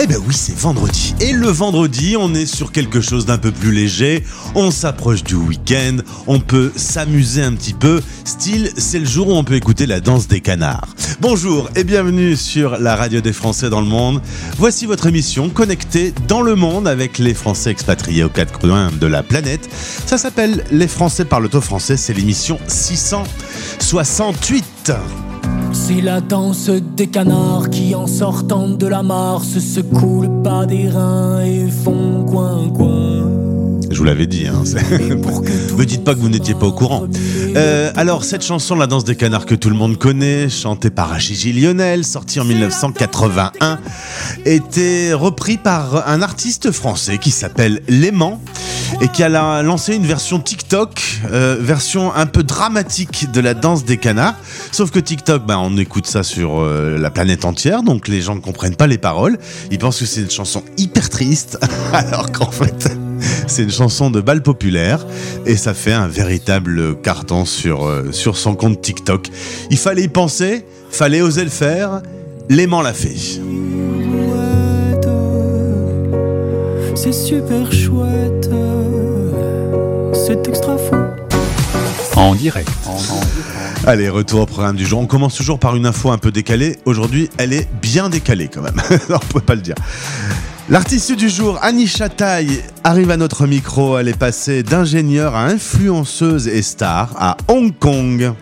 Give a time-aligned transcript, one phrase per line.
[0.00, 1.14] Eh ben oui, c'est vendredi.
[1.20, 4.24] Et le vendredi, on est sur quelque chose d'un peu plus léger.
[4.56, 5.98] On s'approche du week-end.
[6.26, 8.02] On peut s'amuser un petit peu.
[8.24, 10.88] Style, c'est le jour où on peut écouter la danse des canards.
[11.20, 14.20] Bonjour et bienvenue sur la radio des Français dans le monde.
[14.58, 19.06] Voici votre émission connectée dans le monde avec les Français expatriés aux quatre coins de
[19.06, 19.70] la planète.
[20.06, 21.96] Ça s'appelle Les Français parlent au français.
[21.96, 24.92] C'est l'émission 668.
[25.74, 30.88] C'est la danse des canards qui en sortant de la mare se secouent bas des
[30.88, 33.13] reins et font coin coin.
[33.94, 34.64] Je vous l'avais dit, hein,
[35.78, 37.06] Me dites pas que vous n'étiez pas au courant.
[37.56, 41.16] Euh, alors, cette chanson, La danse des canards que tout le monde connaît, chantée par
[41.20, 43.78] Gigi Lionel, sortie en 1981,
[44.46, 48.40] était repris par un artiste français qui s'appelle Léman
[49.00, 53.54] et qui a la- lancé une version TikTok, euh, version un peu dramatique de la
[53.54, 54.34] danse des canards.
[54.72, 58.34] Sauf que TikTok, bah, on écoute ça sur euh, la planète entière, donc les gens
[58.34, 59.38] ne comprennent pas les paroles.
[59.70, 61.58] Ils pensent que c'est une chanson hyper triste,
[61.92, 62.88] alors qu'en fait...
[63.46, 65.06] C'est une chanson de bal populaire
[65.46, 69.28] et ça fait un véritable carton sur, euh, sur son compte TikTok.
[69.70, 72.02] Il fallait y penser, fallait oser le faire.
[72.48, 73.16] L'aimant l'a fait.
[76.94, 78.50] C'est super chouette.
[80.14, 80.96] C'est extra fou.
[82.16, 82.70] En direct.
[83.86, 85.00] Allez, retour au programme du jour.
[85.00, 86.78] On commence toujours par une info un peu décalée.
[86.86, 88.80] Aujourd'hui, elle est bien décalée quand même.
[89.10, 89.74] on peut pas le dire.
[90.70, 93.98] L'artiste du jour, Annie Chataille, arrive à notre micro.
[93.98, 98.32] Elle est passée d'ingénieure à influenceuse et star à Hong Kong.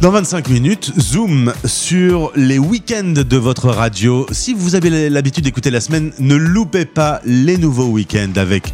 [0.00, 4.26] Dans 25 minutes, zoom sur les week-ends de votre radio.
[4.32, 8.72] Si vous avez l'habitude d'écouter la semaine, ne loupez pas les nouveaux week-ends avec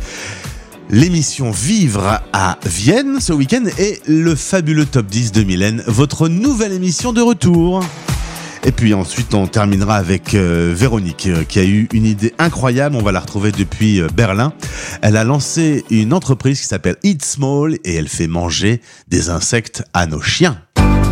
[0.89, 6.73] l'émission Vivre à Vienne ce week-end et le fabuleux Top 10 de Mylène, votre nouvelle
[6.73, 7.85] émission de retour.
[8.67, 12.97] Et puis ensuite, on terminera avec euh, Véronique, euh, qui a eu une idée incroyable.
[12.97, 14.55] On va la retrouver depuis euh, Berlin.
[15.03, 19.85] Elle a lancé une entreprise qui s'appelle Eat Small et elle fait manger des insectes
[19.93, 20.57] à nos chiens.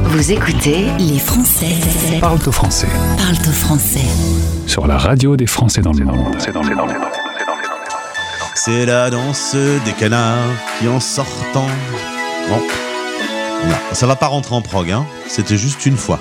[0.05, 1.77] Vous écoutez Les Français
[2.21, 2.89] Parle au français.
[3.19, 4.07] parlent au français.
[4.67, 6.37] Sur la radio des Français dans le monde.
[8.55, 9.55] C'est la danse
[9.85, 10.39] des canards
[10.79, 11.67] qui en sortant.
[12.49, 12.61] Bon.
[13.69, 15.07] Non, ça va pas rentrer en prog, hein.
[15.29, 16.19] C'était juste une fois.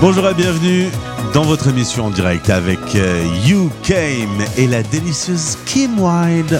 [0.00, 0.88] Bonjour et bienvenue
[1.34, 6.58] dans votre émission en direct avec euh, You Came et la délicieuse Kim Wilde.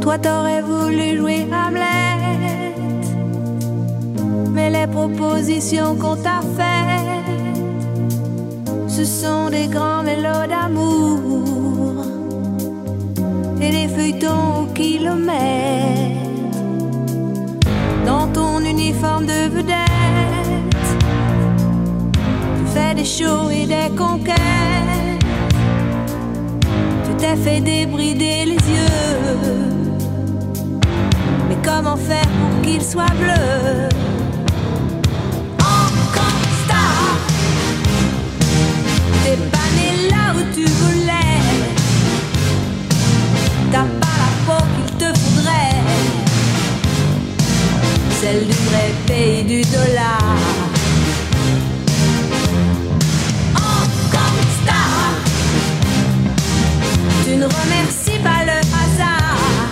[0.00, 2.74] Toi t'aurais voulu jouer Hamlet,
[4.52, 7.38] mais les propositions qu'on t'a faites,
[8.88, 11.20] ce sont des grands mélos d'amour
[13.60, 16.23] et des feuilletons au kilomètre.
[18.34, 20.76] Ton uniforme de vedette,
[22.58, 24.36] tu fais des shows et des conquêtes.
[27.04, 29.70] Tu t'es fait débrider les yeux.
[31.48, 33.88] Mais comment faire pour qu'il soit bleu?
[35.60, 37.18] Encore star
[39.24, 41.33] T'es pas né là où tu voulais
[48.24, 50.18] Celle du vrai pays du dollar
[53.54, 55.10] Encore star
[57.26, 59.68] Tu ne remercies pas le hasard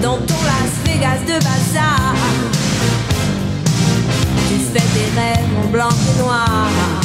[0.00, 2.14] dans ton Las Vegas de bazar.
[4.48, 7.03] Tu fais tes rêves en blanc et noir.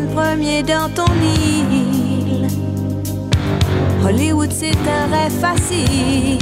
[0.00, 2.48] Jeunes premiers dans ton île,
[4.04, 6.38] Hollywood c'est un rêve facile.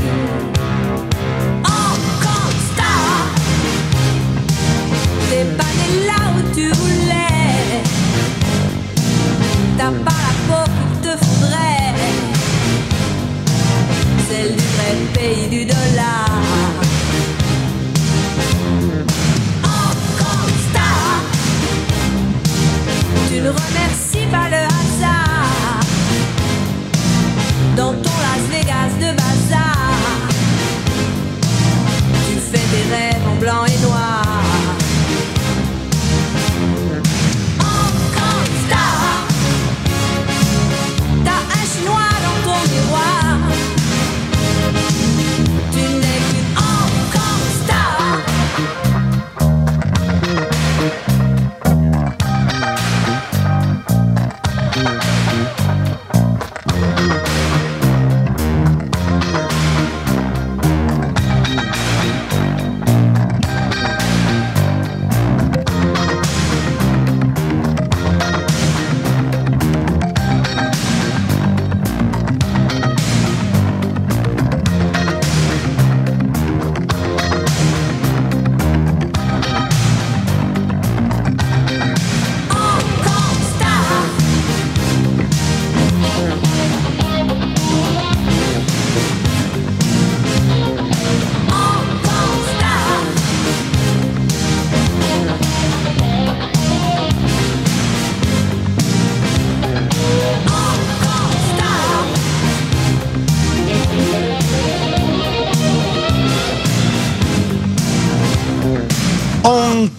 [1.64, 3.34] Encore star,
[5.31, 7.82] t'es pas né là où tu voulais.
[9.76, 11.94] T'as pas la peau qu'il te faudrait
[14.28, 16.18] celle du vrai pays du dollar.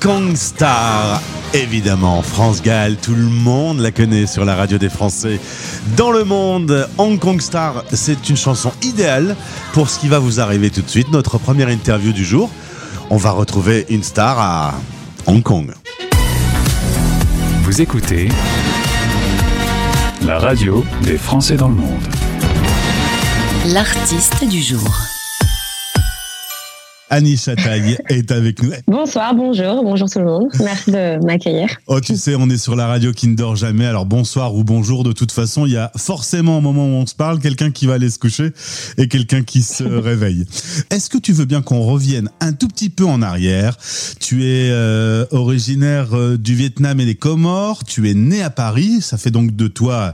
[0.09, 1.21] Hong Kong Star.
[1.53, 5.39] Évidemment, France Gall, tout le monde la connaît sur la radio des Français.
[5.95, 9.35] Dans le monde, Hong Kong Star, c'est une chanson idéale
[9.73, 11.11] pour ce qui va vous arriver tout de suite.
[11.11, 12.49] Notre première interview du jour,
[13.11, 14.73] on va retrouver une star à
[15.27, 15.73] Hong Kong.
[17.61, 18.29] Vous écoutez
[20.25, 22.07] la radio des Français dans le monde.
[23.67, 25.18] L'artiste du jour.
[27.11, 28.71] Annie Chataille est avec nous.
[28.87, 30.49] Bonsoir, bonjour, bonjour tout le monde.
[30.59, 31.67] Merci de m'accueillir.
[31.87, 33.87] Oh, tu sais, on est sur la radio qui ne dort jamais.
[33.87, 35.03] Alors bonsoir ou bonjour.
[35.03, 37.87] De toute façon, il y a forcément au moment où on se parle quelqu'un qui
[37.87, 38.51] va aller se coucher
[38.97, 40.45] et quelqu'un qui se réveille.
[40.91, 43.75] Est-ce que tu veux bien qu'on revienne un tout petit peu en arrière?
[44.19, 47.85] Tu es euh, originaire euh, du Vietnam et des Comores.
[47.85, 49.01] Tu es né à Paris.
[49.01, 50.13] Ça fait donc de toi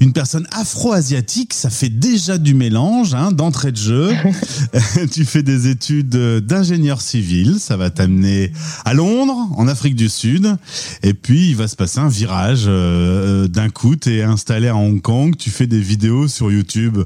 [0.00, 1.54] une personne afro-asiatique.
[1.54, 4.10] Ça fait déjà du mélange hein, d'entrée de jeu.
[5.12, 7.56] tu fais des études d'ingénieur civil.
[7.58, 8.52] Ça va t'amener
[8.84, 10.56] à Londres, en Afrique du Sud.
[11.02, 12.64] Et puis, il va se passer un virage.
[12.66, 15.34] euh, D'un coup, tu es installé à Hong Kong.
[15.36, 16.98] Tu fais des vidéos sur YouTube.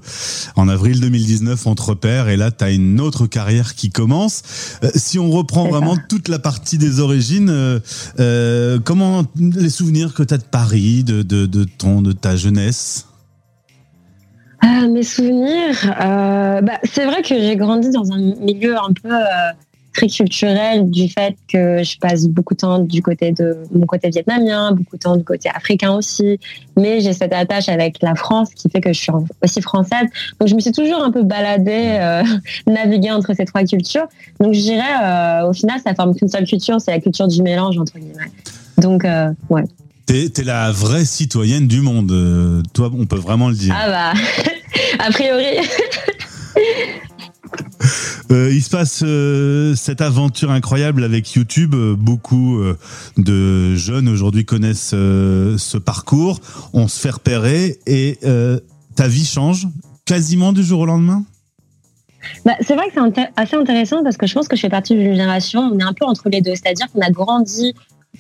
[0.57, 2.29] En avril 2019, on te repère.
[2.29, 4.43] Et là, tu as une autre carrière qui commence.
[4.85, 7.81] Euh, si on reprend vraiment toute la partie des origines, euh,
[8.19, 12.37] euh, comment les souvenirs que tu as de Paris, de, de, de, ton, de ta
[12.37, 13.07] jeunesse?
[14.63, 19.11] Ah, mes souvenirs, euh, bah, c'est vrai que j'ai grandi dans un milieu un peu
[19.11, 19.53] euh,
[19.95, 24.11] très culturel du fait que je passe beaucoup de temps du côté de mon côté
[24.11, 26.39] vietnamien, beaucoup de temps du côté africain aussi,
[26.77, 29.13] mais j'ai cette attache avec la France qui fait que je suis
[29.43, 30.07] aussi française.
[30.39, 32.23] Donc je me suis toujours un peu baladée, euh,
[32.67, 34.07] naviguée entre ces trois cultures.
[34.41, 37.43] Donc je dirais, euh, au final, ça forme qu'une seule culture, c'est la culture du
[37.43, 38.31] mélange entre guillemets.
[38.79, 39.05] Donc
[39.49, 39.65] ouais.
[40.07, 42.11] T'es es la vraie citoyenne du monde.
[42.11, 43.75] euh, toi, on peut vraiment le dire.
[43.79, 44.21] Ah bah,
[44.99, 45.45] a priori.
[48.31, 51.75] Euh, il se passe euh, cette aventure incroyable avec YouTube.
[51.75, 52.79] Beaucoup euh,
[53.17, 56.39] de jeunes aujourd'hui connaissent ce parcours.
[56.73, 58.19] On se fait repérer et
[58.95, 59.67] ta vie change
[60.05, 61.25] quasiment du jour au lendemain?
[62.45, 64.95] Bah, c'est vrai que c'est assez intéressant parce que je pense que je fais partie
[64.95, 66.55] d'une génération, on est un peu entre les deux.
[66.55, 67.75] C'est-à-dire qu'on a grandi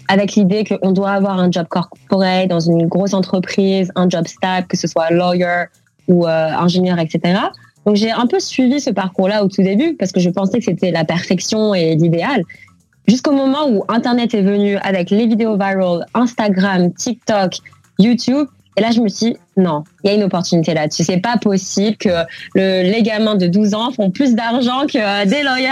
[0.08, 4.66] avec l'idée qu'on doit avoir un job corporate dans une grosse entreprise, un job stable,
[4.66, 5.64] que ce soit lawyer
[6.08, 7.38] ou euh, ingénieur, etc.
[7.86, 10.64] Donc j'ai un peu suivi ce parcours-là au tout début parce que je pensais que
[10.64, 12.42] c'était la perfection et l'idéal.
[13.08, 17.54] Jusqu'au moment où Internet est venu avec les vidéos virales, Instagram, TikTok,
[17.98, 18.46] YouTube.
[18.76, 21.04] Et là, je me suis non, il y a une opportunité là-dessus.
[21.04, 22.08] C'est pas possible que
[22.54, 25.68] le, les gamins de 12 ans font plus d'argent que euh, des lawyers.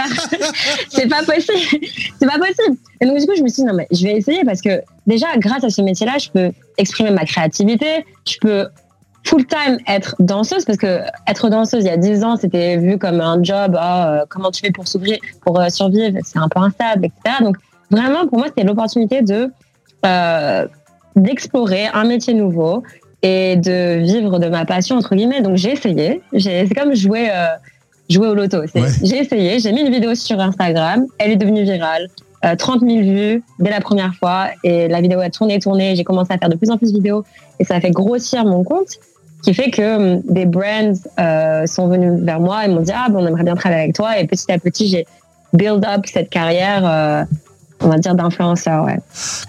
[0.89, 1.83] c'est pas possible.
[2.19, 2.77] C'est pas possible.
[3.01, 4.81] Et donc, du coup, je me suis dit, non, mais je vais essayer parce que
[5.07, 8.05] déjà, grâce à ce métier-là, je peux exprimer ma créativité.
[8.27, 8.67] Je peux
[9.23, 12.97] full time être danseuse parce que être danseuse il y a 10 ans, c'était vu
[12.97, 13.75] comme un job.
[13.77, 14.85] ah, euh, comment tu fais pour
[15.41, 16.17] pour euh, survivre?
[16.23, 17.37] C'est un peu instable, etc.
[17.41, 17.57] Donc,
[17.89, 19.51] vraiment, pour moi, c'était l'opportunité de,
[21.15, 22.83] d'explorer un métier nouveau
[23.21, 25.41] et de vivre de ma passion entre guillemets.
[25.41, 26.21] Donc j'ai essayé.
[26.37, 27.47] C'est comme jouer euh,
[28.09, 28.59] jouer au loto.
[28.59, 28.67] Ouais.
[29.03, 29.59] J'ai essayé.
[29.59, 31.05] J'ai mis une vidéo sur Instagram.
[31.17, 32.09] Elle est devenue virale.
[32.45, 35.95] Euh, 30 000 vues dès la première fois et la vidéo a tourné, tourné.
[35.97, 37.25] J'ai commencé à faire de plus en plus de vidéos
[37.59, 38.87] et ça a fait grossir mon compte,
[39.43, 43.07] qui fait que hum, des brands euh, sont venus vers moi et m'ont dit ah
[43.09, 45.05] ben on aimerait bien travailler avec toi et petit à petit j'ai
[45.53, 47.23] build up cette carrière, euh,
[47.81, 48.85] on va dire d'influenceur.
[48.85, 48.99] Ouais.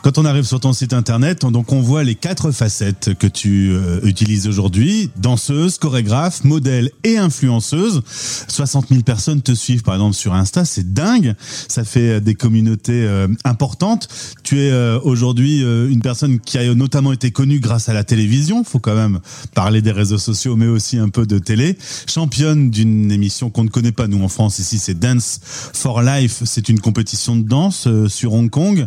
[0.03, 3.27] Quand on arrive sur ton site internet, on- donc on voit les quatre facettes que
[3.27, 8.03] tu euh, utilises aujourd'hui danseuse, chorégraphe, modèle et influenceuse.
[8.49, 11.35] 60 000 personnes te suivent par exemple sur Insta, c'est dingue.
[11.69, 14.09] Ça fait euh, des communautés euh, importantes.
[14.43, 14.73] Tu es
[15.05, 18.65] aujourd'hui une personne qui a notamment été connue grâce à la télévision.
[18.65, 19.21] Faut quand même
[19.55, 21.79] parler des réseaux sociaux, mais aussi un peu de télé.
[22.09, 26.43] Championne d'une émission qu'on ne connaît pas nous en France ici, c'est Dance for Life.
[26.45, 27.87] C'est une compétition de danse
[28.21, 28.87] sur Hong Kong.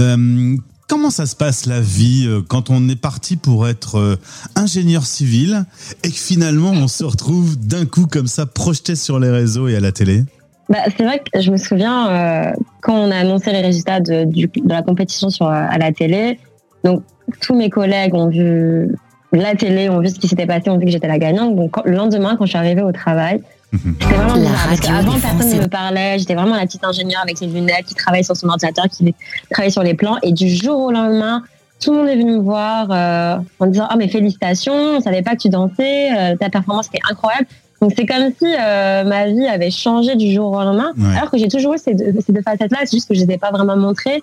[0.00, 0.56] Euh,
[0.88, 4.16] Comment ça se passe la vie euh, quand on est parti pour être euh,
[4.54, 5.66] ingénieur civil
[6.02, 9.76] et que finalement on se retrouve d'un coup comme ça projeté sur les réseaux et
[9.76, 10.22] à la télé?
[10.70, 14.26] Bah, c'est vrai que je me souviens quand on a annoncé les résultats de,
[14.66, 16.38] la compétition sur, à la télé.
[16.84, 17.02] Donc,
[17.42, 18.88] tous mes collègues ont vu
[19.32, 21.54] la télé, ont vu ce qui s'était passé, ont vu que j'étais la gagnante.
[21.54, 23.42] Donc, le lendemain, quand je suis arrivée au travail,
[23.72, 25.56] vraiment La bizarre, parce radio qu'avant, des personne Français.
[25.56, 26.18] ne me parlait.
[26.18, 29.14] J'étais vraiment la petite ingénieure avec les lunettes qui travaille sur son ordinateur, qui
[29.50, 30.16] travaille sur les plans.
[30.22, 31.42] Et du jour au lendemain,
[31.80, 35.00] tout le monde est venu me voir euh, en me disant Ah, mais félicitations, on
[35.00, 37.46] savait pas que tu dansais, euh, ta performance était incroyable.
[37.80, 41.16] Donc c'est comme si euh, ma vie avait changé du jour au lendemain, Ouais.
[41.16, 43.34] alors que j'ai toujours eu ces deux, ces deux facettes-là, c'est juste que je les
[43.34, 44.22] ai pas vraiment montrées.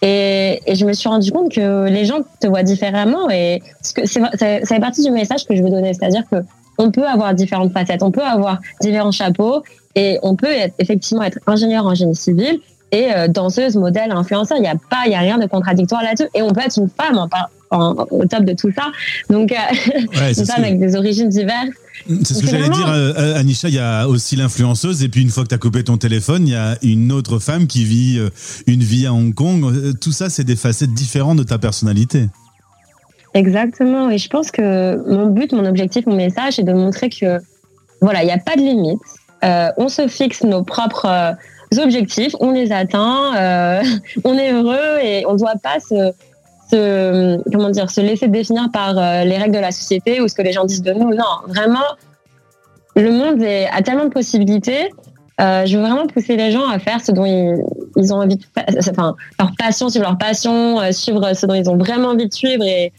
[0.00, 3.92] Et, et je me suis rendu compte que les gens te voient différemment et ce
[3.92, 6.36] que ça fait partie du message que je veux donner, c'est-à-dire que
[6.78, 9.62] on peut avoir différentes facettes, on peut avoir différents chapeaux
[9.94, 12.58] et on peut être, effectivement être ingénieur en génie civil
[12.92, 14.56] et euh, danseuse, modèle, influenceur.
[14.58, 16.28] Il n'y a pas, il y a rien de contradictoire là-dessus.
[16.34, 18.84] Et on peut être une femme en, par- en- au top de tout ça.
[19.30, 19.56] Donc, euh,
[20.20, 21.70] Ouais, une femme que, avec des origines diverses.
[22.22, 23.68] c'est ce que j'allais dire, euh, Anisha.
[23.68, 26.46] Il y a aussi l'influenceuse, et puis une fois que tu as coupé ton téléphone,
[26.46, 28.30] il y a une autre femme qui vit euh,
[28.68, 29.64] une vie à Hong Kong.
[29.64, 32.28] Euh, Tout ça, c'est des facettes différentes de ta personnalité.
[33.34, 34.10] Exactement.
[34.10, 37.40] Et je pense que mon but, mon objectif, mon message, c'est de montrer que
[38.00, 39.00] voilà, il n'y a pas de limite.
[39.44, 43.82] Euh, on se fixe nos propres euh, objectifs, on les atteint, euh,
[44.24, 46.12] on est heureux et on ne doit pas se,
[47.50, 50.52] comment dire se laisser définir par les règles de la société ou ce que les
[50.52, 51.10] gens disent de nous.
[51.10, 51.84] Non, vraiment,
[52.96, 54.90] le monde a tellement de possibilités.
[55.38, 58.64] Je veux vraiment pousser les gens à faire ce dont ils, ont envie de faire,
[58.90, 62.64] enfin leur passion, suivre leur passion, suivre ce dont ils ont vraiment envie de suivre
[62.64, 62.92] et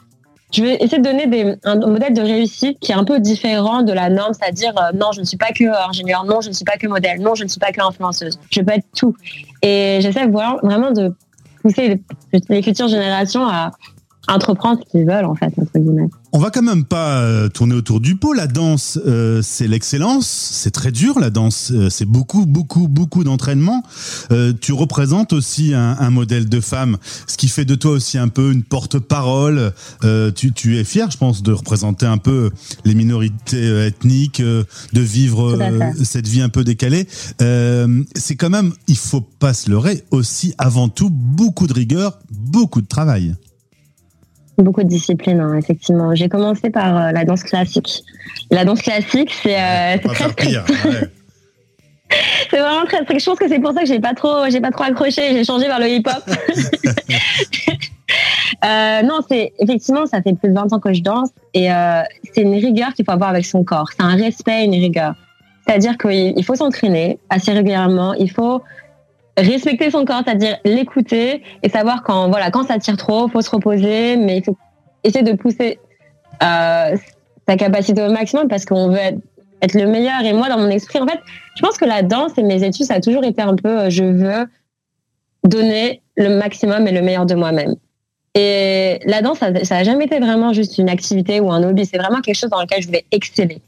[0.54, 3.92] je vais essayer de donner un modèle de réussite qui est un peu différent de
[3.92, 6.66] la norme, c'est-à-dire euh, non, je ne suis pas que ingénieur, non, je ne suis
[6.66, 8.40] pas que modèle, non, je ne suis pas que influenceuse.
[8.52, 9.16] Je peux être tout.
[9.62, 11.14] Et j'essaie vraiment de
[11.62, 12.00] pousser
[12.32, 13.72] les, les futures générations à
[14.28, 16.10] entreprendre ce qu'ils veulent, en fait, entre guillemets.
[16.34, 18.34] On va quand même pas euh, tourner autour du pot.
[18.34, 20.28] La danse, euh, c'est l'excellence.
[20.28, 21.72] C'est très dur, la danse.
[21.72, 23.84] Euh, c'est beaucoup, beaucoup, beaucoup d'entraînement.
[24.60, 28.28] Tu représentes aussi un, un modèle de femme, ce qui fait de toi aussi un
[28.28, 29.72] peu une porte-parole.
[30.36, 32.52] Tu, tu es fier, je pense, de représenter un peu
[32.84, 34.66] les minorités ethniques, de
[35.02, 35.58] vivre
[36.04, 37.08] cette vie un peu décalée.
[37.40, 42.82] C'est quand même, il faut pas se leurrer, aussi avant tout beaucoup de rigueur, beaucoup
[42.82, 43.36] de travail.
[44.58, 46.16] Beaucoup de disciplines, hein, effectivement.
[46.16, 48.04] J'ai commencé par euh, la danse classique.
[48.52, 50.60] La danse classique, c'est euh, très strict.
[50.86, 51.10] ouais.
[52.50, 53.20] C'est vraiment très strict.
[53.20, 55.34] Je pense que c'est pour ça que j'ai pas trop, j'ai pas trop accroché.
[55.34, 56.24] J'ai changé vers le hip-hop.
[58.64, 62.02] Euh, non, c'est effectivement, ça fait plus de 20 ans que je danse et euh,
[62.34, 63.90] c'est une rigueur qu'il faut avoir avec son corps.
[63.92, 65.16] C'est un respect, une rigueur.
[65.66, 68.14] C'est-à-dire qu'il il faut s'entraîner assez régulièrement.
[68.14, 68.62] Il faut
[69.38, 73.50] respecter son corps, c'est-à-dire l'écouter et savoir quand voilà quand ça tire trop, faut se
[73.50, 74.58] reposer, mais il faut
[75.04, 75.80] essayer de pousser
[76.42, 76.96] euh,
[77.48, 80.22] sa capacité au maximum parce qu'on veut être, le meilleur.
[80.24, 81.20] Et moi, dans mon esprit, en fait,
[81.56, 83.90] je pense que la danse et mes études, ça a toujours été un peu, euh,
[83.90, 84.48] je veux
[85.44, 87.76] donner le maximum et le meilleur de moi-même.
[88.36, 91.86] Et la danse, ça, ça a jamais été vraiment juste une activité ou un hobby.
[91.86, 93.62] C'est vraiment quelque chose dans lequel je voulais exceller.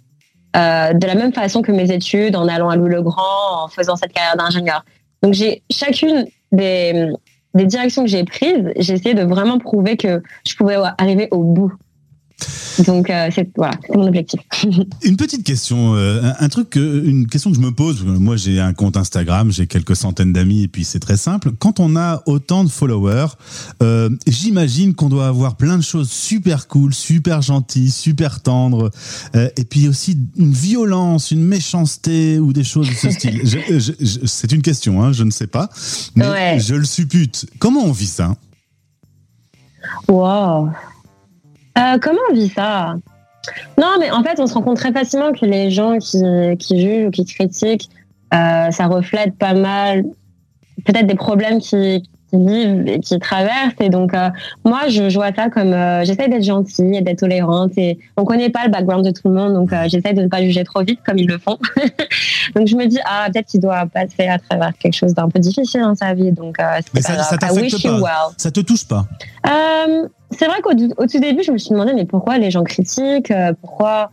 [0.55, 4.13] Euh, de la même façon que mes études, en allant à Louis-le-Grand, en faisant cette
[4.13, 4.83] carrière d'ingénieur.
[5.21, 7.09] Donc, j'ai chacune des,
[7.53, 11.43] des directions que j'ai prises, j'ai essayé de vraiment prouver que je pouvais arriver au
[11.43, 11.73] bout.
[12.85, 14.39] Donc, euh, c'est voilà, c'est mon objectif.
[15.03, 18.03] Une petite question, euh, un, truc, une question que je me pose.
[18.05, 21.51] Moi, j'ai un compte Instagram, j'ai quelques centaines d'amis, et puis c'est très simple.
[21.57, 23.29] Quand on a autant de followers,
[23.81, 28.91] euh, j'imagine qu'on doit avoir plein de choses super cool, super gentilles, super tendres,
[29.33, 33.41] et puis aussi une violence, une méchanceté ou des choses de ce style.
[34.25, 35.69] C'est une question, hein, je ne sais pas,
[36.15, 36.59] mais Ouais.
[36.59, 37.47] je le suppute.
[37.57, 38.35] Comment on vit ça?
[40.07, 40.69] Wow.
[41.77, 42.95] Euh, comment on vit ça?
[43.77, 46.21] Non, mais en fait, on se rend compte très facilement que les gens qui,
[46.59, 47.89] qui jugent ou qui critiquent,
[48.33, 50.03] euh, ça reflète pas mal,
[50.85, 53.73] peut-être des problèmes qui, qui vivent et qui traversent.
[53.79, 54.29] Et donc, euh,
[54.65, 57.71] moi, je, je vois ça comme euh, j'essaie d'être gentille et d'être tolérante.
[57.77, 60.27] Et on connaît pas le background de tout le monde, donc euh, j'essaie de ne
[60.27, 61.57] pas juger trop vite comme ils le font.
[62.55, 65.39] donc, je me dis ah peut-être qu'il doit passer à travers quelque chose d'un peu
[65.39, 66.33] difficile dans sa vie.
[66.33, 66.57] Donc,
[66.93, 67.37] Mais ça- ça
[68.01, 68.33] well.
[68.37, 69.05] Ça te touche pas?
[70.31, 73.31] C'est vrai qu'au au tout début, je me suis demandé, mais pourquoi les gens critiquent
[73.31, 74.11] euh, Pourquoi?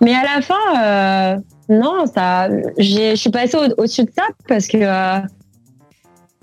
[0.00, 1.36] Mais à la fin, euh,
[1.68, 5.20] non, ça, je suis passée au- au-dessus de ça parce que euh,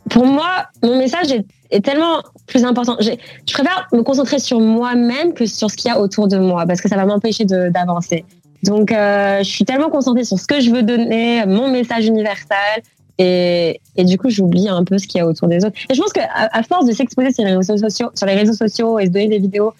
[0.09, 1.31] pour moi, mon message
[1.69, 2.95] est, tellement plus important.
[3.01, 6.65] Je préfère me concentrer sur moi-même que sur ce qu'il y a autour de moi
[6.65, 8.23] parce que ça va m'empêcher d'avancer.
[8.63, 12.81] Donc, euh, je suis tellement concentrée sur ce que je veux donner, mon message universel,
[13.17, 15.75] et, et du coup, j'oublie un peu ce qu'il y a autour des autres.
[15.89, 18.53] Et je pense qu'à à force de s'exposer sur les réseaux sociaux, sur les réseaux
[18.53, 19.73] sociaux et se donner des vidéos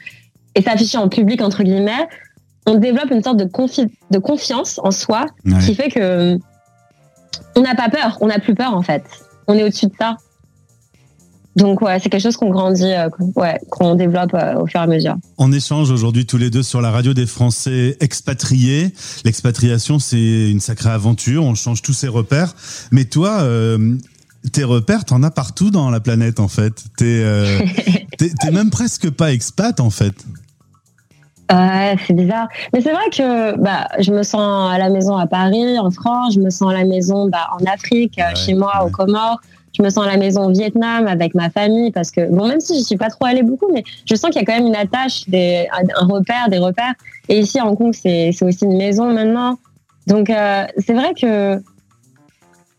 [0.55, 2.07] et s'afficher en public entre guillemets,
[2.65, 5.59] on développe une sorte de, confi- de confiance en soi Ouais.
[5.65, 6.37] qui fait que
[7.55, 9.03] on n'a pas peur, on n'a plus peur en fait.
[9.47, 10.17] On est au-dessus de ça.
[11.57, 14.79] Donc ouais, c'est quelque chose qu'on grandit, euh, qu'on- ouais, qu'on développe euh, au fur
[14.79, 15.15] et à mesure.
[15.37, 18.93] On échange aujourd'hui tous les deux sur la radio des Français expatriés.
[19.25, 21.43] L'expatriation, c'est une sacrée aventure.
[21.43, 22.53] On change tous ses repères.
[22.91, 23.95] Mais toi, euh,
[24.53, 26.83] tes repères, t'en as partout dans la planète, en fait.
[26.95, 27.23] T'es
[28.17, 30.13] t'es- même presque pas expat, en fait.
[31.51, 32.49] Ouais, c'est bizarre.
[32.73, 36.33] Mais c'est vrai que bah, je me sens à la maison à Paris, en France,
[36.33, 38.87] je me sens à la maison bah, en Afrique, Ouais, chez moi, ouais.
[38.87, 39.39] aux Comores.
[39.77, 42.59] Je me sens à la maison au Vietnam avec ma famille parce que, bon, même
[42.59, 44.67] si je suis pas trop allée beaucoup, mais je sens qu'il y a quand même
[44.67, 46.93] une attache, des, un repère, des repères.
[47.29, 49.59] Et ici, à Hong Kong, c'est aussi une maison maintenant.
[50.07, 51.55] Donc, euh, c'est vrai que,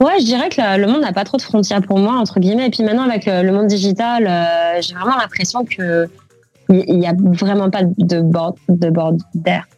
[0.01, 2.67] ouais, je dirais que le, monde n'a pas trop de frontières pour moi, entre guillemets.
[2.67, 6.09] Et puis maintenant, avec le, le monde digital, euh, j'ai vraiment l'impression que
[6.71, 9.15] il n'y a vraiment pas de bord, de bord,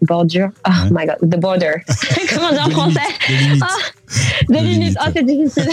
[0.02, 0.48] bordure.
[0.66, 0.90] Oh Ouais.
[0.90, 1.74] my god, the border.
[2.34, 3.00] Comment dire en français?
[3.28, 3.62] limites.
[3.62, 3.76] Ah,
[4.48, 4.98] Des Des limites.
[5.00, 5.68] Oh, c'est difficile.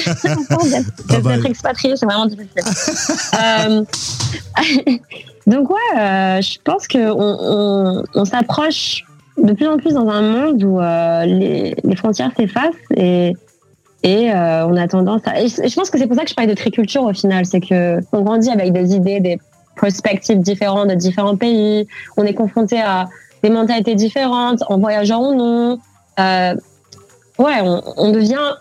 [1.24, 2.62] D'être expatrié, c'est vraiment difficile.
[3.42, 3.84] Euh,
[5.48, 9.06] Donc ouais, euh, je pense que on, on, s'approche
[9.42, 13.34] de plus en plus dans un monde où euh, les, les frontières s'effacent et
[14.04, 15.42] et on a tendance à.
[15.42, 17.60] Et je, pense que c'est pour ça que je parle de triculture au final, c'est
[17.60, 19.40] que on grandit avec des idées, des
[19.80, 21.88] perspectives différentes de différents pays.
[22.18, 23.08] On est confronté à
[23.44, 25.80] des mentalités différentes en voyageant ou non.
[26.20, 26.56] Euh,
[27.38, 28.56] ouais, on, on devient,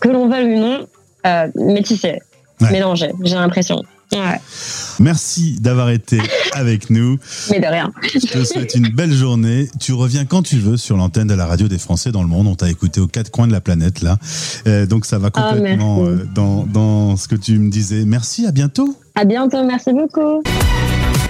[0.00, 0.86] que l'on veuille ou non,
[1.26, 2.18] euh, métissé,
[2.60, 2.70] Ouais.
[2.70, 3.10] mélangé.
[3.22, 3.82] J'ai l'impression.
[4.12, 4.40] Ouais,
[5.00, 6.20] Merci d'avoir été
[6.52, 7.18] avec nous.
[7.50, 7.90] mais de rien.
[8.12, 9.68] Je te souhaite une belle journée.
[9.80, 12.46] Tu reviens quand tu veux sur l'antenne de la radio des Français dans le monde.
[12.46, 14.18] On t'a écouté aux quatre coins de la planète là.
[14.66, 18.04] Euh, donc ça va Ah, complètement euh, dans, dans ce que tu me disais.
[18.04, 18.94] Merci, à bientôt.
[19.14, 20.42] À bientôt, merci beaucoup.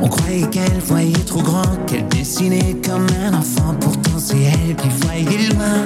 [0.00, 4.88] On croyait qu'elle voyait trop grand, qu'elle dessinait comme un enfant, pourtant c'est elle qui
[5.02, 5.84] voyait loin.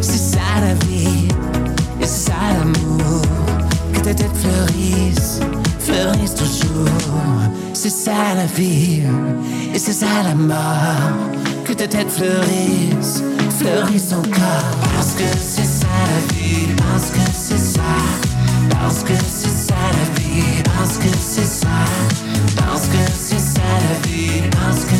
[0.00, 1.28] C'est ça la vie,
[2.00, 3.22] et c'est ça l'amour,
[3.92, 5.40] que ta tête fleurisse,
[5.78, 6.88] fleurisse toujours.
[7.74, 9.02] C'est ça la vie,
[9.74, 11.12] et c'est ça la mort,
[11.64, 13.22] que ta tête fleurisse,
[13.58, 14.70] fleurisse encore.
[14.94, 17.80] Parce que c'est ça la vie, parce que c'est ça,
[18.70, 21.68] parce que c'est ça la vie, parce que c'est ça,
[22.56, 24.99] parce que c'est ça la vie, parce que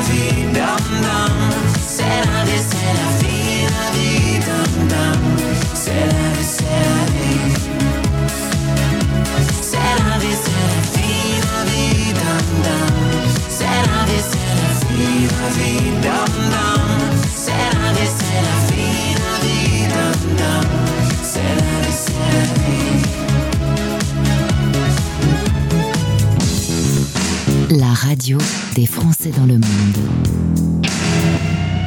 [0.00, 1.36] vie, la vie, dum dum.
[1.86, 3.07] C'est la vie, c'est
[28.00, 28.38] radio
[28.76, 30.86] des Français dans le monde.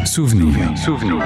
[0.06, 0.78] Souvenir.
[0.78, 1.19] Souvenir.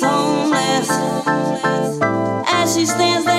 [0.00, 0.90] Homeless.
[2.50, 3.37] As she stands there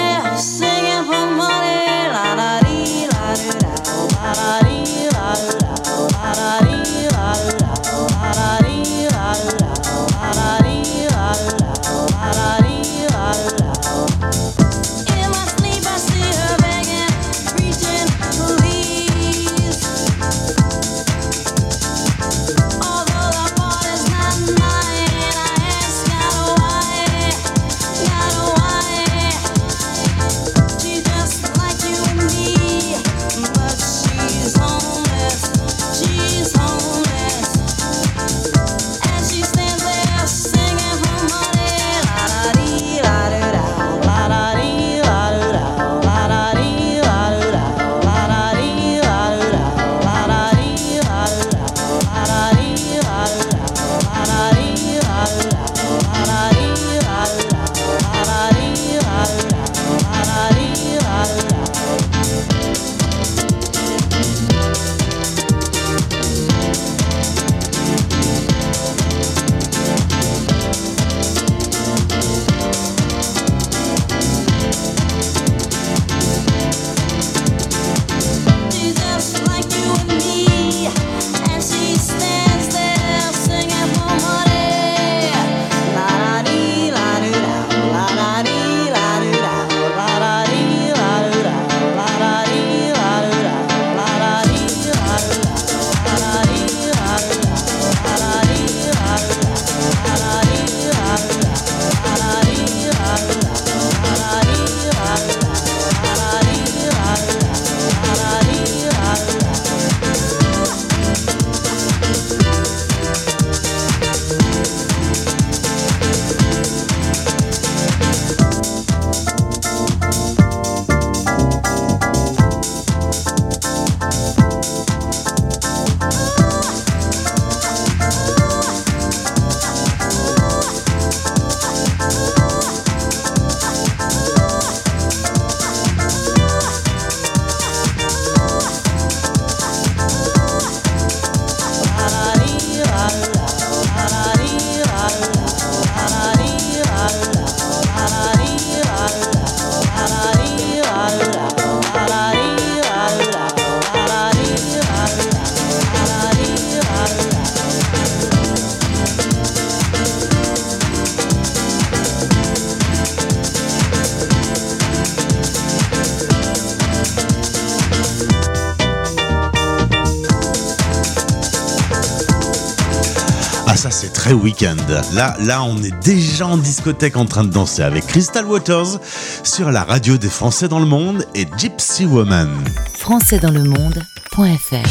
[174.89, 178.99] Là, là, on est déjà en discothèque en train de danser avec Crystal Waters
[179.43, 182.49] sur la radio des Français dans le monde et Gypsy Woman.
[182.97, 184.89] françaisdanslemonde.fr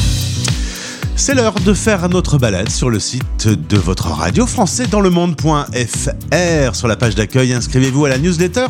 [1.17, 5.11] C'est l'heure de faire notre balade sur le site de votre radio français dans le
[5.11, 6.75] monde.fr.
[6.77, 8.69] Sur la page d'accueil, inscrivez-vous à la newsletter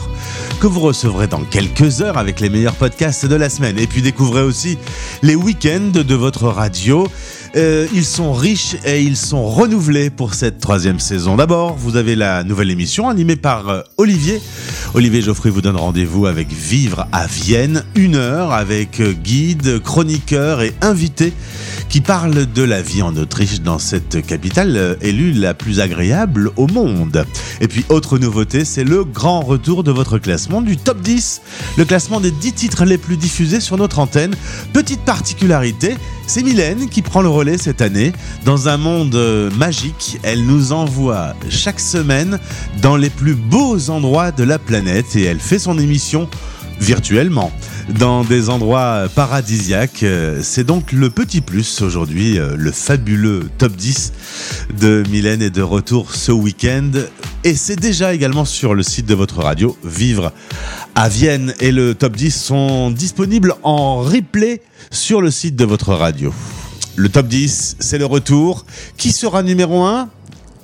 [0.60, 3.78] que vous recevrez dans quelques heures avec les meilleurs podcasts de la semaine.
[3.78, 4.78] Et puis découvrez aussi
[5.22, 7.06] les week-ends de votre radio.
[7.56, 11.36] Euh, ils sont riches et ils sont renouvelés pour cette troisième saison.
[11.36, 14.40] D'abord, vous avez la nouvelle émission animée par euh, Olivier.
[14.94, 20.60] Olivier Geoffroy vous donne rendez-vous avec Vivre à Vienne, une heure avec euh, guide, chroniqueur
[20.62, 21.32] et invité
[21.88, 26.50] qui parle de la vie en Autriche dans cette capitale euh, élue la plus agréable
[26.56, 27.24] au monde.
[27.60, 31.40] Et puis autre nouveauté, c'est le grand retour de votre classement du top 10,
[31.78, 34.34] le classement des 10 titres les plus diffusés sur notre antenne.
[34.72, 35.96] Petite particularité,
[36.26, 38.12] c'est Mylène qui prend le relais cette année.
[38.44, 42.38] Dans un monde euh, magique, elle nous envoie chaque semaine
[42.82, 46.28] dans les plus beaux endroits de la planète et elle fait son émission
[46.80, 47.52] virtuellement
[47.98, 50.02] dans des endroits paradisiaques.
[50.02, 54.12] Euh, C'est donc le petit plus aujourd'hui, euh, le fabuleux top 10
[54.80, 56.90] de Mylène est de retour ce week-end.
[57.44, 60.32] Et c'est déjà également sur le site de votre radio, Vivre
[60.94, 61.54] à Vienne.
[61.60, 66.32] Et le top 10 sont disponibles en replay sur le site de votre radio.
[66.96, 68.66] Le top 10, c'est le retour.
[68.96, 70.08] Qui sera numéro 1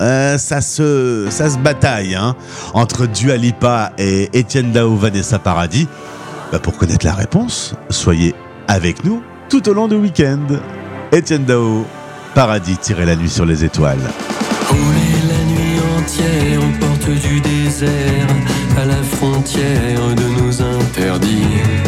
[0.01, 2.35] euh, ça, se, bataille hein,
[2.73, 5.89] entre Dua Lipa et Etienne Dao Vanessa Paradis.
[6.53, 8.35] Bah, pour connaître la réponse, soyez
[8.69, 10.47] avec nous tout au long du week-end.
[11.13, 11.87] Etienne Dao,
[12.35, 13.99] Paradis, tirer la nuit sur les étoiles.
[14.69, 18.27] Rouler la nuit entière aux portes du désert,
[18.77, 21.85] à la frontière de nos interdits.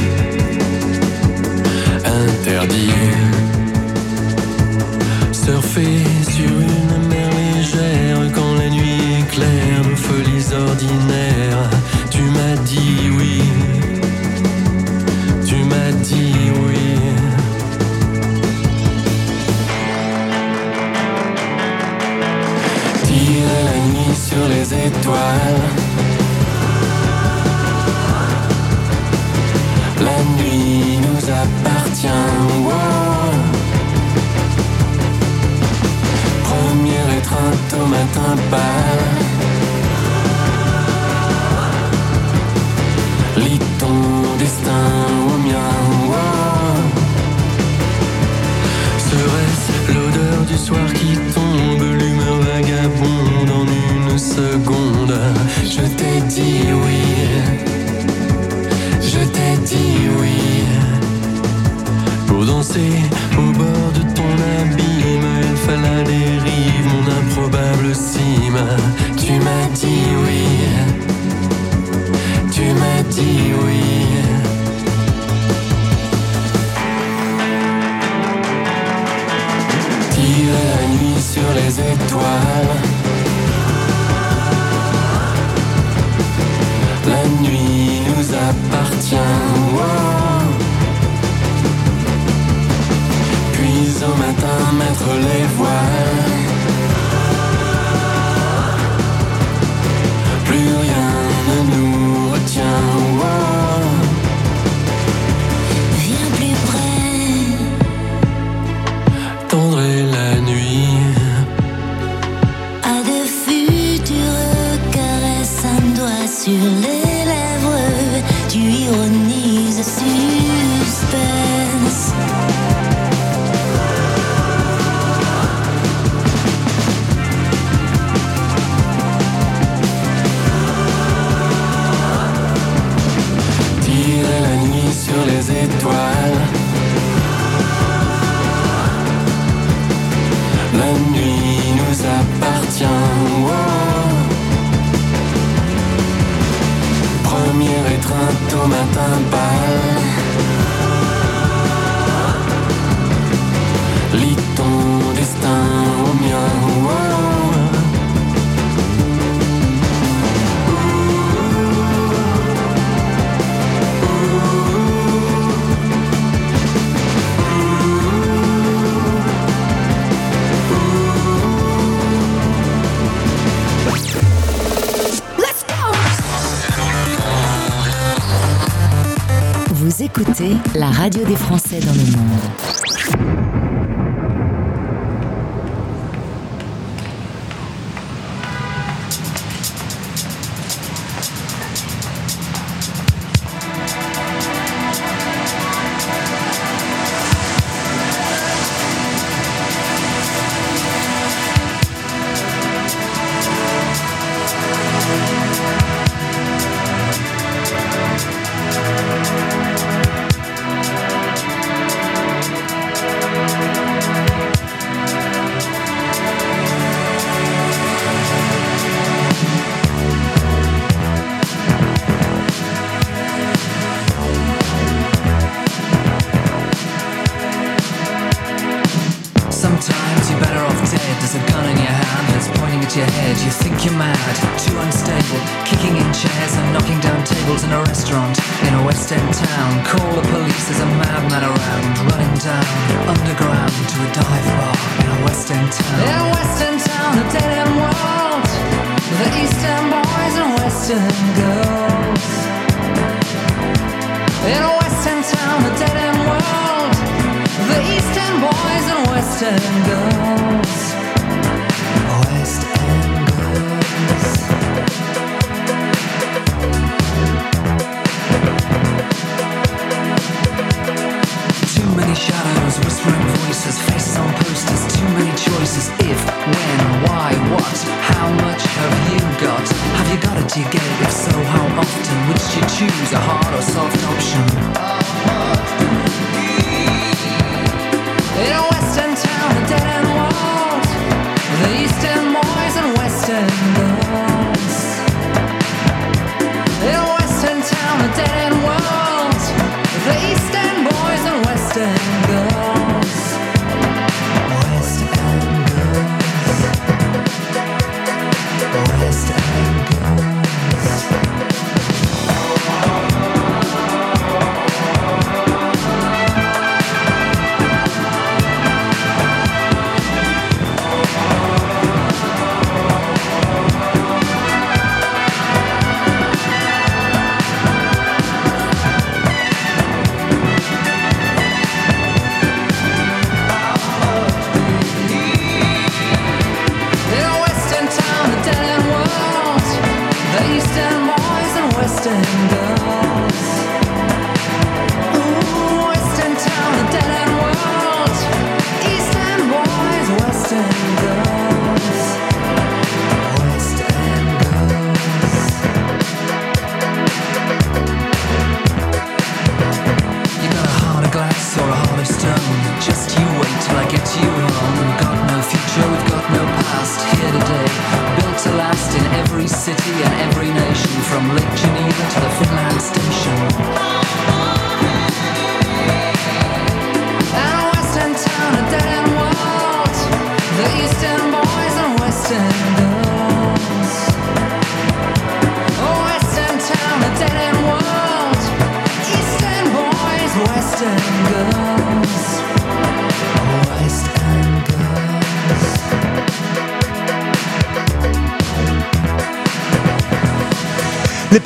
[180.91, 181.66] Radio des Français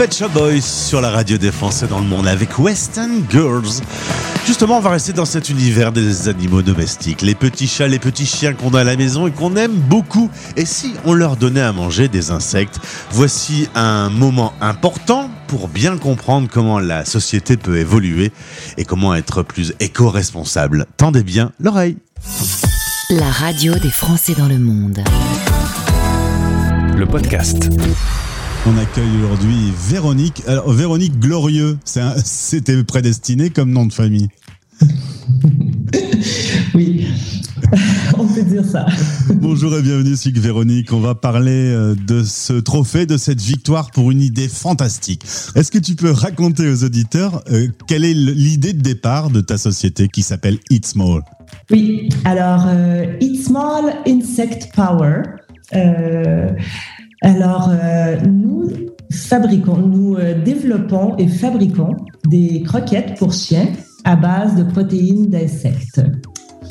[0.01, 3.83] Pet Shop Boys sur la radio des Français dans le monde avec Western Girls.
[4.47, 8.25] Justement, on va rester dans cet univers des animaux domestiques, les petits chats, les petits
[8.25, 10.31] chiens qu'on a à la maison et qu'on aime beaucoup.
[10.57, 12.81] Et si on leur donnait à manger des insectes
[13.11, 18.33] Voici un moment important pour bien comprendre comment la société peut évoluer
[18.79, 20.87] et comment être plus éco-responsable.
[20.97, 21.99] Tendez bien l'oreille.
[23.11, 25.05] La radio des Français dans le monde.
[26.97, 27.69] Le podcast.
[28.67, 30.43] On accueille aujourd'hui Véronique.
[30.47, 34.29] Alors, Véronique Glorieux, c'est c'était prédestiné comme nom de famille.
[36.75, 37.09] Oui,
[38.19, 38.87] on peut dire ça.
[39.35, 40.93] Bonjour et bienvenue sur Véronique.
[40.93, 45.25] On va parler euh, de ce trophée, de cette victoire pour une idée fantastique.
[45.57, 49.59] Est-ce que tu peux raconter aux auditeurs euh, quelle est l'idée de départ de ta
[49.59, 51.23] société qui s'appelle Eat Small?
[51.71, 55.23] Oui, alors euh, Eat Small Insect Power.
[55.75, 56.51] Euh,
[57.23, 58.71] alors, euh, nous
[59.11, 61.97] fabriquons, nous euh, développons et fabriquons
[62.29, 63.67] des croquettes pour chiens
[64.05, 66.01] à base de protéines d'insectes.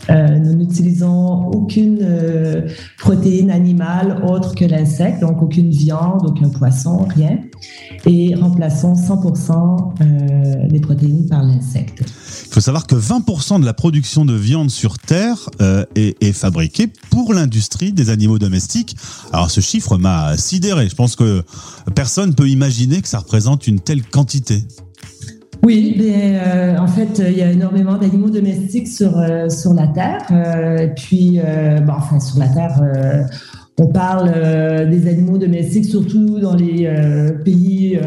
[0.10, 7.05] Euh, nous n'utilisons aucune euh, protéine animale autre que l'insecte, donc aucune viande, aucun poisson,
[7.16, 7.39] rien,
[8.05, 12.01] et remplaçons 100% euh, des protéines par l'insecte.
[12.01, 16.34] Il faut savoir que 20% de la production de viande sur Terre euh, est, est
[16.34, 18.95] fabriquée pour l'industrie des animaux domestiques.
[19.32, 20.89] Alors ce chiffre m'a sidéré.
[20.89, 21.43] Je pense que
[21.93, 24.64] personne peut imaginer que ça représente une telle quantité.
[25.64, 29.88] Oui, mais, euh, en fait, il y a énormément d'animaux domestiques sur, euh, sur la
[29.88, 30.26] Terre.
[30.32, 33.24] Euh, puis, euh, bon, enfin, sur la Terre, euh,
[33.78, 36.89] on parle euh, des animaux domestiques surtout dans les
[37.43, 37.99] pays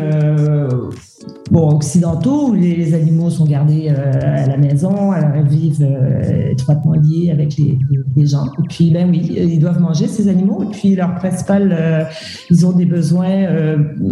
[1.51, 6.51] bon, occidentaux où les, animaux sont gardés euh, à la maison, alors ils vivent euh,
[6.51, 7.79] étroitement liés avec les,
[8.27, 8.47] gens.
[8.47, 10.63] Et puis, ben oui, ils doivent manger ces animaux.
[10.63, 12.05] Et puis, leur principal, euh,
[12.51, 13.47] ils ont des besoins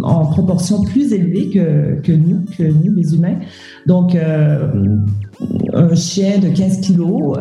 [0.03, 3.39] en proportion plus élevée que, que nous, que nous, les humains.
[3.85, 4.15] Donc,
[5.73, 7.37] un chien de 15 kilos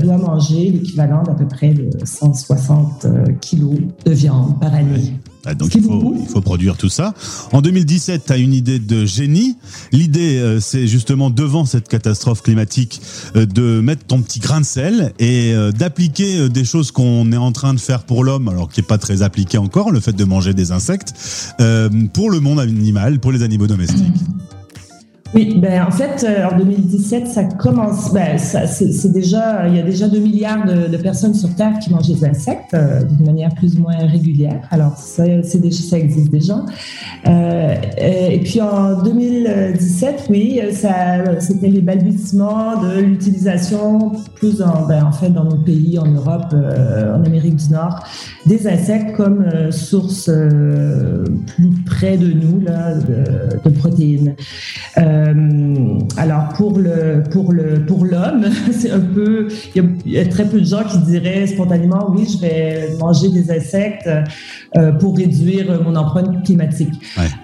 [0.00, 5.14] doit manger l'équivalent d'à peu près de 160 euh, kilos de viande par année.
[5.44, 7.14] Ah, Donc il faut, il faut produire tout ça.
[7.52, 9.56] En 2017, tu as une idée de génie.
[9.90, 13.00] L'idée, euh, c'est justement devant cette catastrophe climatique
[13.34, 17.36] euh, de mettre ton petit grain de sel et euh, d'appliquer des choses qu'on est
[17.36, 20.12] en train de faire pour l'homme, alors qui est pas très appliqué encore, le fait
[20.12, 21.14] de manger des insectes,
[22.12, 24.14] pour le monde animal, pour les animaux domestiques.
[25.34, 28.12] Oui, ben en fait, euh, en 2017, ça commence.
[28.12, 32.08] Ben, c'est, déjà, il y a déjà 2 milliards de, personnes sur Terre qui mangent
[32.08, 34.60] des insectes euh, d'une manière plus ou moins régulière.
[34.70, 36.64] Alors, ça, déjà, ça existe déjà.
[37.26, 40.60] Euh, et puis en 2017, oui,
[41.38, 46.52] c'était les balbutiements de l'utilisation plus en, ben, en fait dans nos pays, en Europe,
[46.52, 48.04] euh, en Amérique du Nord,
[48.46, 54.34] des insectes comme euh, source euh, plus près de nous là, de, protéines.
[54.98, 55.21] Euh,
[56.16, 60.18] alors pour le pour le pour l'homme, c'est un peu il y, a, il y
[60.18, 64.08] a très peu de gens qui diraient spontanément oui je vais manger des insectes
[64.76, 66.94] euh, pour réduire mon empreinte climatique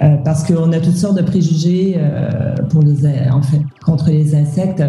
[0.02, 4.34] Euh, parce qu'on a toutes sortes de préjugés euh, pour les en fait contre les
[4.34, 4.82] insectes.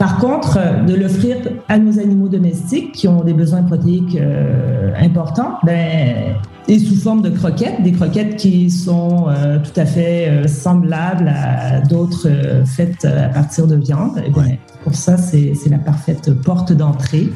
[0.00, 1.36] Par contre, euh, de l'offrir
[1.68, 6.36] à nos animaux domestiques qui ont des besoins protéiques euh, importants, ben,
[6.70, 11.26] et sous forme de croquettes, des croquettes qui sont euh, tout à fait euh, semblables
[11.26, 14.22] à d'autres euh, faites à partir de viande.
[14.24, 17.28] Et ben, Pour ça, c'est la parfaite porte d'entrée.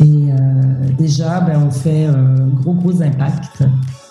[0.00, 0.28] Et
[0.98, 3.62] déjà, ben, on fait un gros, gros impact.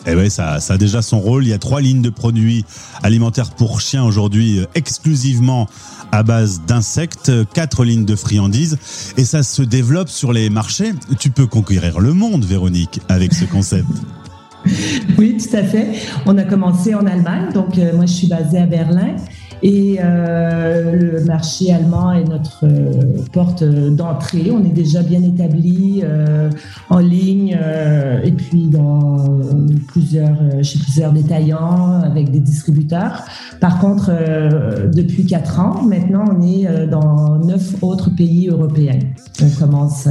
[0.05, 1.45] Et ouais, ça, ça a déjà son rôle.
[1.45, 2.63] Il y a trois lignes de produits
[3.01, 5.67] alimentaires pour chiens aujourd'hui exclusivement
[6.11, 8.77] à base d'insectes, quatre lignes de friandises,
[9.17, 10.93] et ça se développe sur les marchés.
[11.19, 13.87] Tu peux conquérir le monde, Véronique, avec ce concept.
[15.17, 15.87] Oui, tout à fait.
[16.25, 19.15] On a commencé en Allemagne, donc euh, moi je suis basée à Berlin.
[19.65, 24.51] Et euh, le marché allemand est notre euh, porte d'entrée.
[24.51, 26.49] On est déjà bien établi euh,
[26.89, 27.57] en ligne
[28.23, 29.39] et puis dans
[29.87, 33.23] plusieurs, chez plusieurs détaillants avec des distributeurs.
[33.61, 34.11] Par contre,
[34.93, 38.99] depuis quatre ans, maintenant, on est dans neuf autres pays européens.
[39.41, 40.07] On commence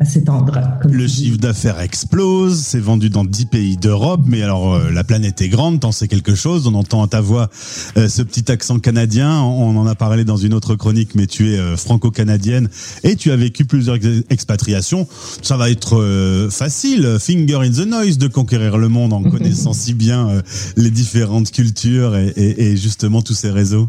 [0.00, 0.60] à s'étendre.
[0.84, 5.48] Le chiffre d'affaires explose, c'est vendu dans 10 pays d'Europe, mais alors la planète est
[5.48, 9.76] grande, t'en sais quelque chose, on entend à ta voix ce petit accent canadien, on
[9.76, 12.68] en a parlé dans une autre chronique, mais tu es euh, franco-canadienne
[13.04, 15.06] et tu as vécu plusieurs ex- expatriations.
[15.42, 19.72] Ça va être euh, facile, finger in the noise, de conquérir le monde en connaissant
[19.72, 20.42] si bien euh,
[20.76, 23.86] les différentes cultures et, et- et justement tous ces réseaux.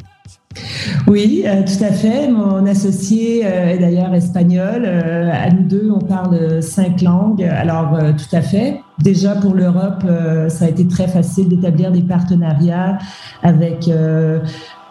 [1.07, 2.29] Oui, euh, tout à fait.
[2.31, 4.83] Mon associé euh, est d'ailleurs espagnol.
[4.85, 7.43] Euh, à nous deux, on parle cinq langues.
[7.43, 8.79] Alors, tout à fait.
[8.99, 12.97] Déjà pour l'Europe, euh, ça a été très facile d'établir des partenariats
[13.43, 14.39] avec, euh,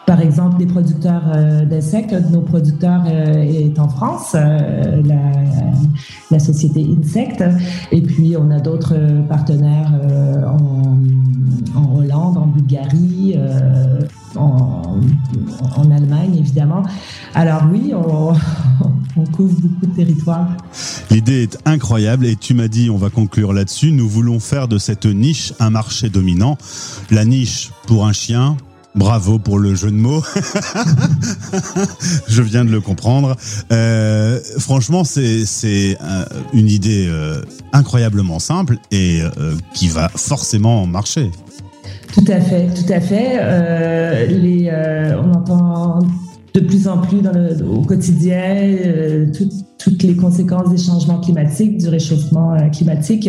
[0.07, 2.13] par exemple, des producteurs euh, d'insectes.
[2.13, 4.35] Un de nos producteurs est en France,
[6.31, 7.43] la, société Insect.
[7.91, 8.95] Et puis, on a d'autres
[9.29, 9.93] partenaires
[10.47, 13.37] en, Hollande, en Bulgarie,
[14.37, 16.83] en, Allemagne, évidemment.
[17.35, 17.93] Alors oui,
[19.17, 20.49] on, couvre beaucoup de territoires.
[21.11, 24.79] L'idée est incroyable et tu m'as dit, on va conclure là-dessus, nous voulons faire de
[24.79, 26.59] cette niche un marché dominant.
[27.11, 28.57] La niche pour un chien,
[28.95, 30.23] bravo pour le jeu de mots.
[32.29, 33.37] Je viens de le comprendre.
[33.73, 39.23] Euh, franchement, c'est euh, une idée euh, incroyablement simple et
[39.75, 41.31] qui va forcément marcher.
[42.17, 43.33] Tout à fait, tout à fait.
[43.39, 44.27] Euh,
[44.73, 45.99] euh, on entend
[46.55, 47.19] de plus en plus
[47.63, 53.29] au quotidien euh, tout- toutes les conséquences des changements climatiques, du réchauffement climatique.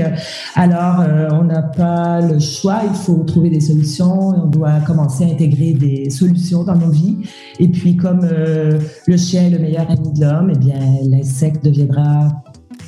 [0.56, 5.28] Alors, on n'a pas le choix, il faut trouver des solutions, on doit commencer à
[5.28, 7.18] intégrer des solutions dans nos vies.
[7.60, 12.30] Et puis, comme le chien est le meilleur ami de l'homme, eh bien, l'insecte deviendra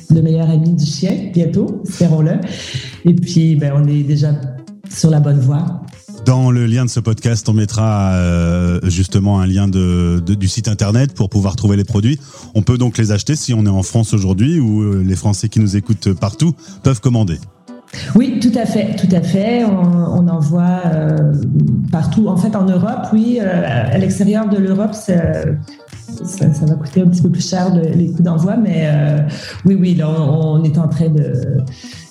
[0.08, 2.38] le meilleur ami du chien bientôt, espérons-le.
[3.04, 4.30] Et puis, ben, on est déjà
[4.88, 5.82] sur la bonne voie.
[6.26, 11.14] Dans le lien de ce podcast, on mettra euh, justement un lien du site internet
[11.14, 12.20] pour pouvoir trouver les produits.
[12.54, 15.48] On peut donc les acheter si on est en France aujourd'hui ou euh, les Français
[15.48, 17.38] qui nous écoutent partout peuvent commander.
[18.14, 19.64] Oui, tout à fait, tout à fait.
[19.64, 21.32] On, on en voit euh,
[21.90, 22.28] partout.
[22.28, 25.14] En fait, en Europe, oui, à l'extérieur de l'Europe, ça,
[26.66, 28.88] va coûter un petit peu plus cher le- les coûts d'envoi, mais
[29.64, 31.32] oui, oui, là, on est en train de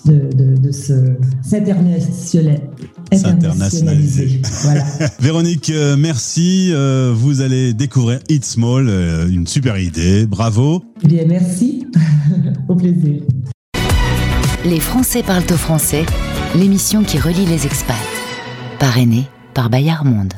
[0.06, 0.94] de, de, de se
[1.42, 2.62] s'internationaliser.
[3.12, 4.42] S'internationaliser.
[4.64, 4.86] Voilà.
[5.20, 6.70] Véronique, euh, merci.
[6.72, 10.26] Euh, vous allez découvrir It's Small, euh, une super idée.
[10.26, 10.84] Bravo.
[11.04, 11.86] Bien, merci.
[12.68, 13.22] Au plaisir.
[14.66, 16.06] Les Français parlent au français,
[16.54, 17.96] l'émission qui relie les expats.
[18.78, 20.34] Parrainée par Bayard Monde.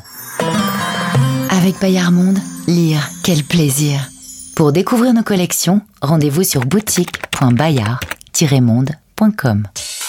[1.50, 2.38] Avec Bayard Monde,
[2.68, 4.10] lire, quel plaisir.
[4.56, 10.01] Pour découvrir nos collections, rendez-vous sur boutique.bayard-monde.com francefinearts.com.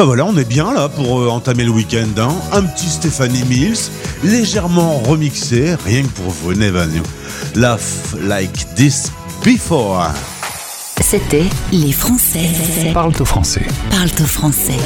[0.00, 2.08] Bah voilà, on est bien là pour euh, entamer le week-end.
[2.16, 2.34] hein.
[2.52, 3.76] Un petit Stephanie Mills,
[4.24, 7.02] légèrement remixé, rien que pour vous, Knew.
[7.54, 9.12] Love Like This
[9.44, 10.06] Before.
[11.02, 12.48] C'était Les Français
[12.94, 13.60] Parle au français.
[13.90, 14.78] parlent au français.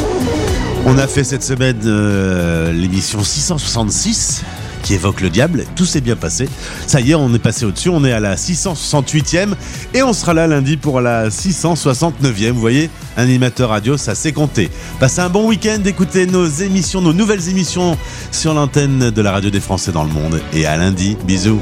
[0.84, 4.42] On a fait cette semaine euh, l'émission 666
[4.82, 5.64] qui évoque le diable.
[5.76, 6.48] Tout s'est bien passé.
[6.88, 7.88] Ça y est, on est passé au-dessus.
[7.88, 9.54] On est à la 668e
[9.94, 12.50] et on sera là lundi pour la 669e.
[12.50, 14.70] Vous voyez, animateur radio, ça s'est compté.
[15.00, 15.80] Passez un bon week-end.
[15.84, 17.96] Écoutez nos émissions, nos nouvelles émissions
[18.30, 20.40] sur l'antenne de la radio des Français dans le monde.
[20.52, 21.16] Et à lundi.
[21.24, 21.60] Bisous.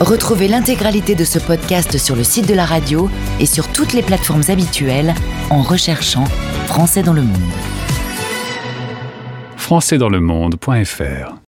[0.00, 3.08] Retrouvez l'intégralité de ce podcast sur le site de la radio
[3.40, 5.14] et sur toutes les plateformes habituelles
[5.48, 6.24] en recherchant
[6.66, 7.36] Français dans le monde.
[9.56, 11.36] françaisdanslemonde.fr